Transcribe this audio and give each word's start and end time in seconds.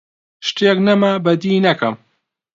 شتێک 0.47 0.77
نەما 0.87 1.11
بەدیی 1.25 1.63
نەکەم: 1.67 1.95